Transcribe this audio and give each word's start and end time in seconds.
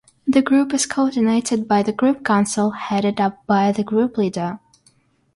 The 0.25 0.41
Group 0.41 0.73
is 0.73 0.87
coordinated 0.87 1.67
by 1.67 1.83
the 1.83 1.91
Group 1.93 2.25
Council, 2.25 2.71
headed 2.71 3.21
up 3.21 3.45
by 3.45 3.71
the 3.71 3.83
Group 3.83 4.17
Leader. 4.17 4.59